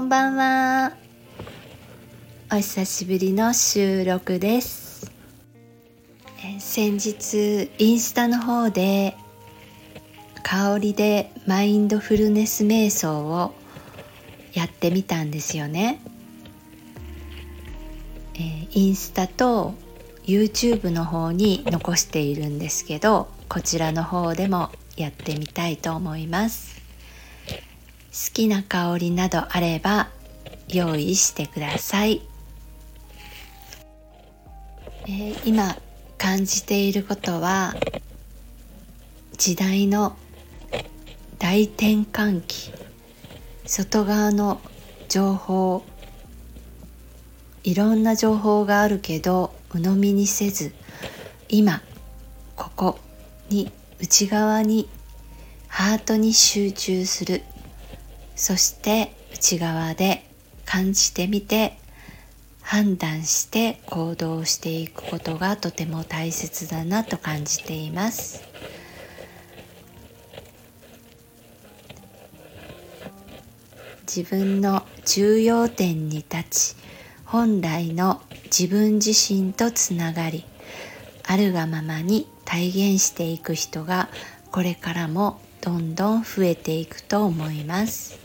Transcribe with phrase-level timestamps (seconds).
[0.00, 0.92] んばんは。
[2.50, 5.12] お久しぶりの収録です。
[6.58, 9.14] 先日インスタの方で
[10.42, 13.54] 香りでマインドフルネス瞑想を
[14.54, 16.00] やってみたんですよね。
[18.36, 19.74] えインスタと
[20.24, 26.79] YouTube の方に残しているんですけどこちらの方でもやってみたいと思います
[28.12, 30.08] 好きな香りなどあれば
[30.68, 32.22] 用意してください、
[35.06, 35.76] えー今
[36.18, 37.74] 感じていることは
[39.38, 40.16] 時代の
[41.38, 42.72] 大転換期
[43.64, 44.60] 外側の
[45.08, 45.82] 情報
[47.64, 50.74] いろんな情報があるけど鵜呑みにせず
[51.48, 51.80] 今
[52.54, 52.98] ここ
[53.48, 54.90] に内側に
[55.68, 57.42] ハートに集中する
[58.40, 60.24] そして内側で
[60.64, 61.76] 感じてみて
[62.62, 68.42] 判断して行動していくことがとても大切だなと感じています
[74.06, 76.76] 自分の重要点に立ち
[77.26, 80.46] 本来の自分自身とつながり
[81.26, 84.08] あるがままに体現していく人が
[84.50, 88.18] これからもどんどん増えていくと思います。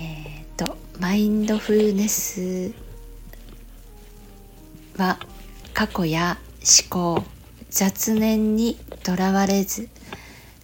[0.00, 0.76] えっ、と
[1.08, 2.74] マインドフルネス
[4.98, 5.18] は
[5.72, 7.24] 過去や思考
[7.70, 9.88] 雑念にとらわれず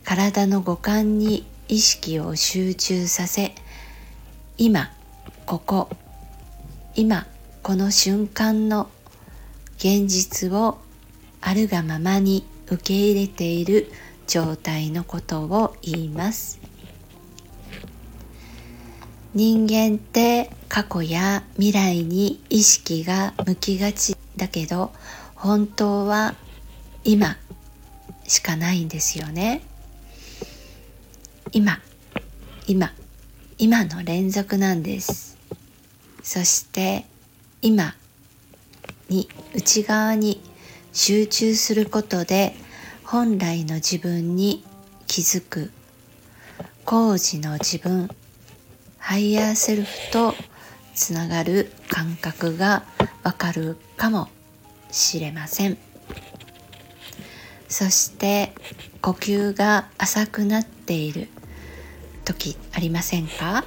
[0.05, 3.55] 体の五感に意識を集中させ
[4.59, 4.91] 今
[5.47, 5.89] ここ
[6.95, 7.27] 今
[7.63, 8.91] この瞬間の
[9.79, 10.77] 現実を
[11.41, 13.91] あるがままに受け入れている
[14.27, 16.64] 状態のことを言います。
[19.35, 24.93] 人間って過去や未来に意識が向きがちだけど
[25.35, 26.37] 本当は
[27.03, 27.37] 今
[28.29, 29.63] しかないんですよね。
[31.51, 31.81] 今
[32.69, 32.93] 今
[33.59, 35.37] 今の連続なんです。
[36.23, 37.05] そして
[37.61, 37.97] 今
[39.09, 40.41] に内側に
[40.93, 42.55] 集中することで
[43.03, 44.65] 本来の自分に
[45.09, 45.73] 気づく。
[46.85, 48.11] 高次の自分
[49.07, 50.35] ハイヤーセルフと
[50.95, 52.85] つながる感覚が
[53.23, 54.31] わかるかも
[54.91, 55.77] しれません。
[57.69, 58.55] そして
[59.03, 61.29] 呼吸が浅くなっている
[62.25, 63.67] 時ありませんか？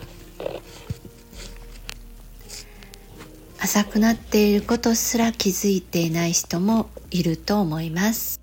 [3.59, 8.42] 浅くなっていることすら気づいていない人もいると思います。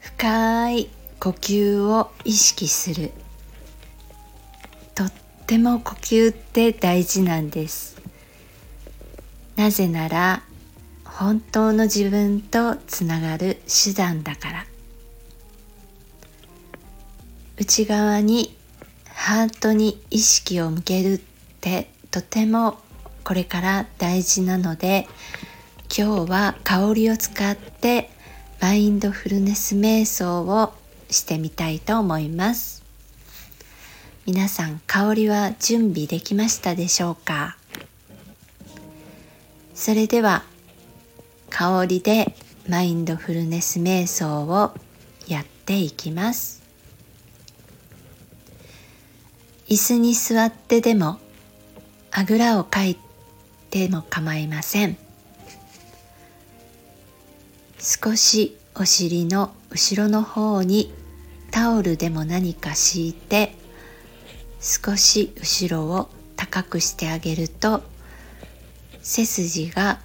[0.00, 0.88] 深い
[1.20, 3.12] 呼吸を意識する。
[5.42, 8.00] っても呼吸って大事なんです。
[9.56, 10.42] なぜなら
[11.04, 14.66] 本当の自分とつながる手段だから。
[17.58, 18.56] 内側に
[19.06, 21.20] ハートに意識を向けるっ
[21.60, 22.78] てとても
[23.24, 25.06] これから大事なので
[25.96, 28.10] 今日は香りを使って
[28.60, 30.72] マインドフルネス瞑想を
[31.10, 32.81] してみたいと思います。
[34.24, 37.56] 皆さん香りは準備できましたでしょうか？
[39.74, 40.44] それでは
[41.50, 42.36] 香りで
[42.68, 44.74] マインドフルネス瞑想を
[45.26, 46.62] やっていきます。
[49.68, 51.18] 椅子に座ってでも
[52.12, 52.96] あぐらをかい
[53.70, 54.96] ても構いません。
[57.80, 60.94] 少しお尻の後ろの方に
[61.50, 63.56] タオルでも何か敷いて
[64.62, 67.82] 少し後ろを高くしてあげると
[69.02, 69.98] 背筋が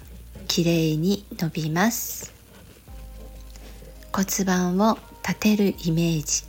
[0.48, 2.34] きれいに伸びます。
[4.12, 6.42] 骨盤を立てるイメージ。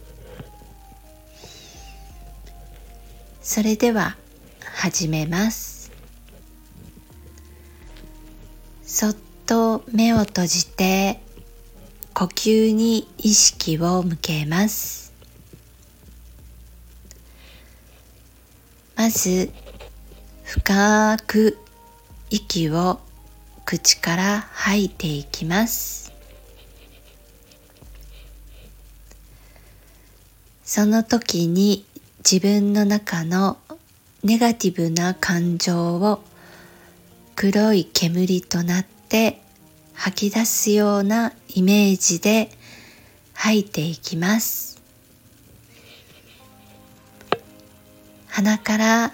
[3.42, 4.18] それでは
[4.74, 5.92] 始めます。
[8.84, 9.16] そっ
[9.46, 11.22] と目を閉じて
[12.16, 15.09] 呼吸に意識を向けます。
[19.00, 19.50] まず
[20.44, 21.58] 深く
[22.30, 23.00] 息を
[23.64, 26.12] 口から吐いていきます。
[30.66, 31.86] その時に
[32.30, 33.58] 自分の中の
[34.26, 36.22] ネガティブな感情を
[37.38, 39.40] 黒い煙となって
[39.94, 42.52] 吐き出すようなイメージで
[43.34, 44.79] 吐いていきます。
[48.40, 49.12] 鼻から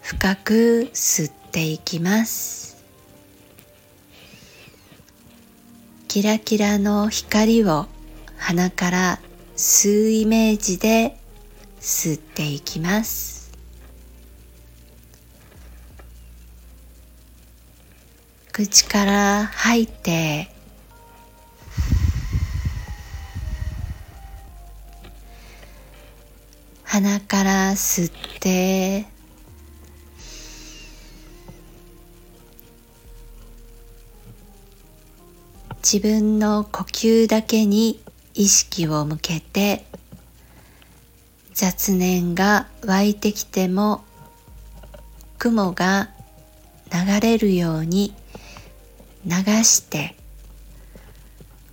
[0.00, 2.84] 深く吸っていきます。
[6.06, 7.86] キラキラの光を
[8.36, 9.18] 鼻から
[9.56, 11.18] 吸うイメージで
[11.80, 13.50] 吸っていきます。
[18.52, 20.48] 口から吐いて
[27.00, 29.06] 鼻から吸って
[35.76, 38.02] 自分の呼吸だけに
[38.34, 39.86] 意識を向けて
[41.54, 44.04] 雑念が湧いてきても
[45.38, 46.10] 雲が
[46.92, 48.14] 流れるように
[49.24, 49.32] 流
[49.64, 50.16] して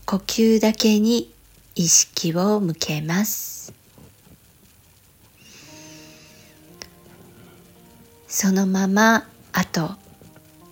[0.05, 1.33] 呼吸だけに
[1.75, 3.56] 意識を向けます。
[8.29, 9.91] そのままあと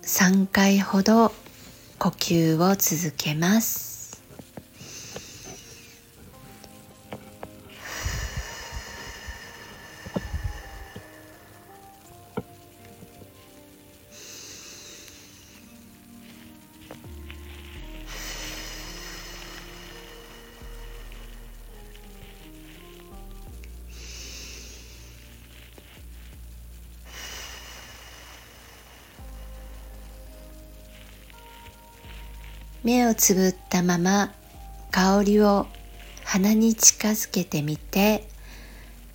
[0.02, 1.32] 3回ほど
[1.98, 3.95] 呼吸を続けます。
[32.82, 34.32] 目をつぶったまま
[34.90, 35.66] 香りを
[36.24, 38.28] 鼻に近づけてみて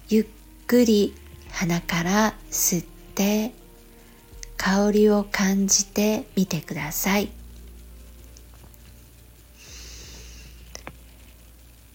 [0.09, 0.25] ゆっ
[0.67, 1.13] くり
[1.51, 2.85] 鼻から吸っ
[3.15, 3.53] て
[4.57, 7.29] 香りを感じてみてください。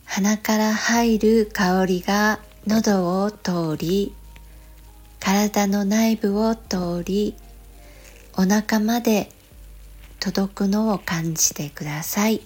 [0.04, 4.14] 鼻から入る香りが喉を通り
[5.20, 7.34] 体の内部を通り
[8.34, 9.30] お腹まで
[10.26, 12.40] 届くのを感じてください。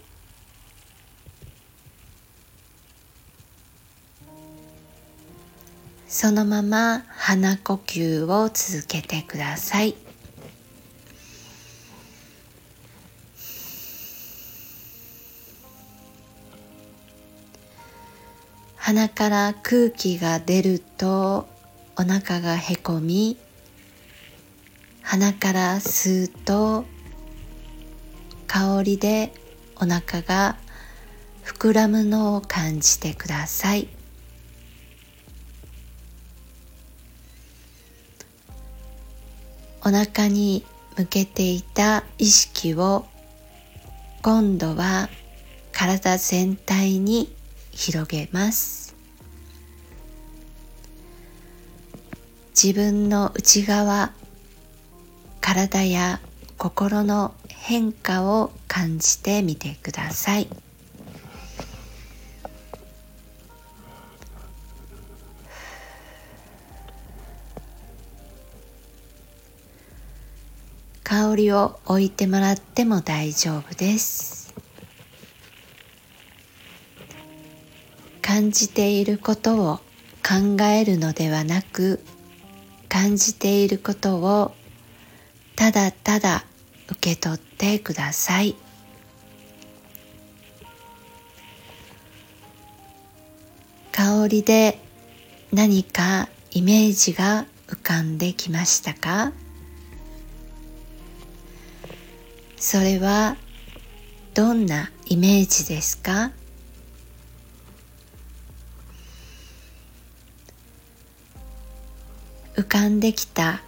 [6.07, 9.95] そのまま鼻呼吸を続けてください。
[18.77, 21.49] 鼻から空気が出ると
[21.97, 23.39] お腹がへこみ
[25.01, 26.85] 鼻から吸うと
[28.53, 29.33] 香りで
[29.77, 30.57] お腹が
[31.45, 33.87] 膨らむのを感じてください。
[39.83, 40.65] お腹に
[40.97, 43.07] 向けていた意識を
[44.21, 45.09] 今度は
[45.71, 47.33] 体全体に
[47.71, 48.97] 広げます。
[52.61, 54.11] 自分の内側
[55.41, 56.19] 体や
[56.59, 57.33] 心の
[57.63, 60.49] 変化を感じてみてください。
[71.05, 74.55] 香りを置いてもらっても大丈夫です。
[78.23, 79.77] 感じていることを
[80.27, 82.01] 考えるのではなく
[82.89, 84.55] 感じていることを
[85.57, 86.45] ただただ
[86.91, 88.57] 受け取ってください。
[93.93, 94.79] 香りで
[95.53, 99.33] 何かイメージが浮かんできましたか？
[102.57, 103.37] それは
[104.35, 106.33] どんなイメージですか？
[112.57, 113.63] 浮かんできた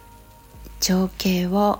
[0.79, 1.79] 情景を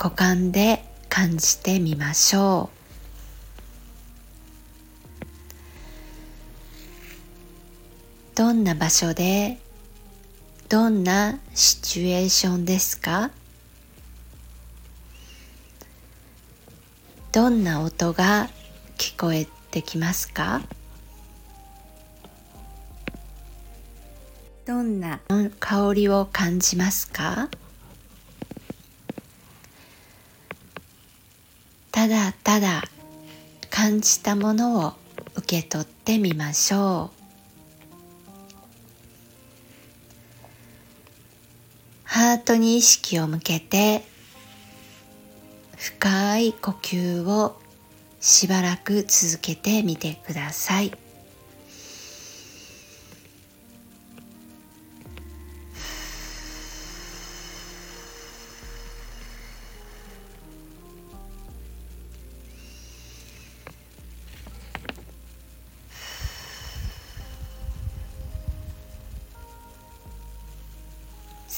[0.00, 2.78] 五感で感じてみましょう。
[8.36, 9.58] どんな場所で
[10.68, 13.32] どんなシチュエーションですか？
[17.32, 18.48] どんな音が
[18.98, 20.62] 聞こえてきますか？
[24.64, 25.18] どんな
[25.58, 27.48] 香りを感じますか？
[31.98, 32.84] ただただ
[33.70, 34.92] 感じたものを
[35.34, 37.18] 受け取ってみましょう。
[42.04, 44.04] ハートに意識を向けて
[45.76, 47.60] 深い呼吸を
[48.20, 50.92] しばらく続けてみてください。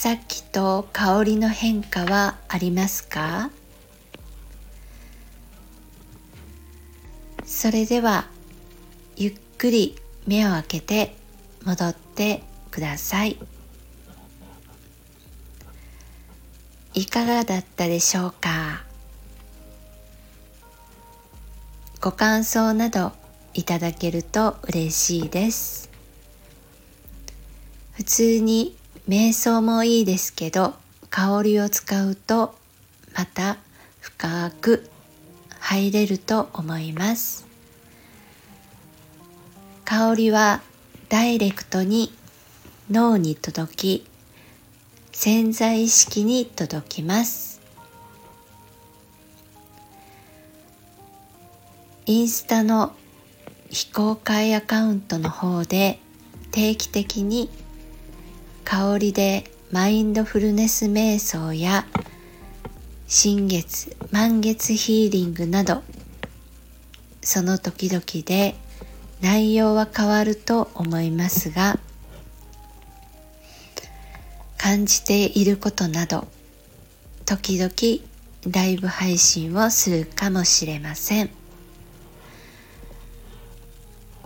[0.00, 3.50] さっきと香りの変化はありますか？
[7.44, 8.24] それでは
[9.16, 11.14] ゆっくり目を開けて
[11.66, 13.38] 戻ってください。
[16.94, 18.82] いかがだったでしょうか？
[22.00, 23.12] ご感想など
[23.52, 25.90] いただけると嬉しいです。
[27.92, 28.79] 普通に
[29.10, 30.74] 瞑想もいいですけど
[31.10, 32.54] 香りを使うと
[33.12, 33.56] また
[33.98, 34.88] 深く
[35.58, 37.44] 入れると思います。
[39.84, 40.62] 香りは
[41.08, 42.12] ダイレクトに
[42.88, 44.06] 脳に届き
[45.10, 47.60] 潜在意識に届きます。
[52.06, 52.92] インスタの
[53.70, 55.98] 非公開アカウントの方で
[56.52, 57.50] 定期的に
[58.70, 61.86] 香りでマインドフルネス瞑想や
[63.08, 65.82] 新月満月ヒーリングなど
[67.20, 68.54] その時々で
[69.20, 71.80] 内容は変わると思いますが
[74.56, 76.28] 感じていることなど
[77.26, 81.30] 時々ライブ配信をするかもしれません。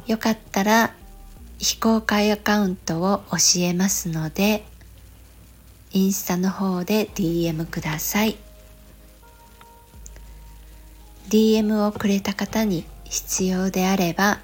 [0.07, 0.95] よかったら
[1.59, 4.65] 非公開アカウントを教えますので
[5.93, 8.37] インスタの方で DM ください。
[11.29, 14.41] DM をくれた方に必要であれば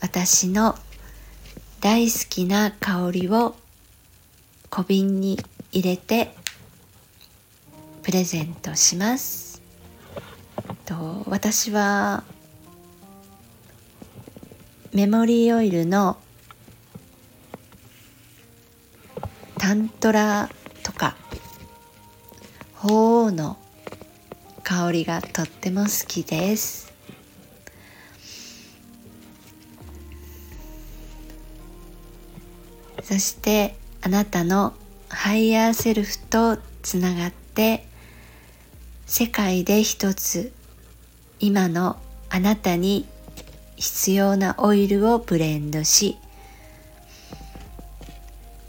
[0.00, 0.74] 私の
[1.80, 3.54] 大好きな香りを
[4.70, 5.38] 小瓶に
[5.72, 6.34] 入れて
[8.02, 9.62] プレゼントします。
[10.86, 12.24] と私は
[14.92, 16.16] メモリーオイルの
[19.70, 20.50] タントラ
[20.82, 21.14] とか
[22.74, 23.56] 鳳凰の
[24.64, 26.92] 香りがとっても好きです。
[33.04, 34.74] そしてあなたの
[35.08, 37.86] ハイヤーセルフとつながって
[39.06, 40.52] 世界で一つ
[41.38, 41.96] 今の
[42.28, 43.06] あなたに
[43.76, 46.18] 必要なオイルをブレンドし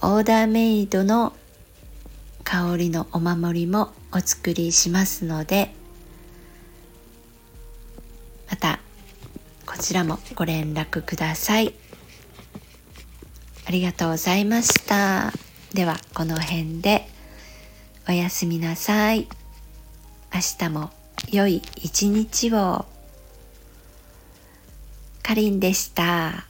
[0.02, 1.34] オーダーメイドの
[2.44, 5.74] 香りのお守りもお作りしますので
[8.50, 8.80] また
[9.66, 11.74] こちらもご連絡ください。
[13.66, 15.32] ありがとうございました。
[15.74, 17.08] では、この辺で
[18.10, 19.30] おやすみなさい。
[20.34, 20.90] 明日も
[21.32, 22.86] 良い一日を。
[25.24, 26.46] かりんでした。